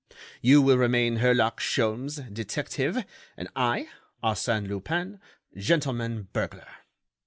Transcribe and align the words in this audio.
You 0.41 0.63
will 0.63 0.79
remain 0.79 1.17
Herlock 1.17 1.59
Sholmes, 1.59 2.33
detective, 2.33 3.05
and 3.37 3.47
I, 3.55 3.87
Arsène 4.23 4.67
Lupin, 4.67 5.19
gentleman 5.55 6.27
burglar. 6.33 6.67